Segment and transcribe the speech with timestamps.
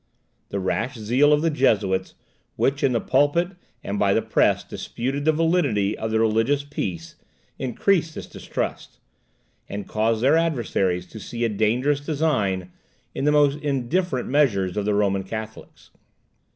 [0.49, 2.15] The rash zeal of the Jesuits,
[2.55, 3.51] which in the pulpit
[3.83, 7.17] and by the press disputed the validity of the religious peace,
[7.59, 8.97] increased this distrust,
[9.69, 12.71] and caused their adversaries to see a dangerous design
[13.13, 15.91] in the most indifferent measures of the Roman Catholics.